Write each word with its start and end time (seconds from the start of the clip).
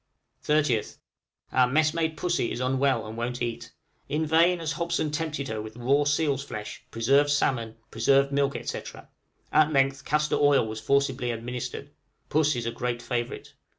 {THE 0.41 0.63
SICK 0.63 0.69
LIST.} 0.77 0.97
30th. 0.97 0.97
Our 1.59 1.67
messmate 1.67 2.17
Pussy 2.17 2.51
is 2.51 2.59
unwell, 2.59 3.05
and 3.05 3.15
won't 3.15 3.39
eat; 3.39 3.71
in 4.09 4.25
vain 4.25 4.57
has 4.57 4.71
Hobson 4.71 5.11
tempted 5.11 5.47
her 5.47 5.61
with 5.61 5.77
raw 5.77 6.05
seal's 6.05 6.43
flesh, 6.43 6.83
preserved 6.89 7.29
salmon, 7.29 7.75
preserved 7.91 8.31
milk, 8.31 8.55
etc.; 8.55 9.09
at 9.51 9.71
length 9.71 10.03
castor 10.03 10.37
oil 10.37 10.65
was 10.65 10.81
forcibly 10.81 11.29
administered. 11.29 11.91
Puss 12.29 12.55
is 12.55 12.65
a 12.65 12.71
great 12.71 12.99
favorite. 13.03 13.53